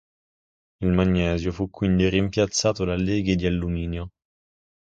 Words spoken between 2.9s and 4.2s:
leghe di alluminio.